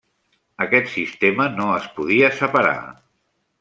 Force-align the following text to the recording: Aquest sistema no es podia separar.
Aquest 0.65 0.89
sistema 0.93 1.47
no 1.59 1.69
es 1.77 1.87
podia 2.01 2.35
separar. 2.43 2.79